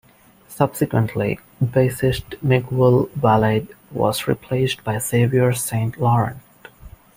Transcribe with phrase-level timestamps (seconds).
[0.47, 6.41] Subsequently, bassist Miguel Valade was replaced by Xavier St-Laurent.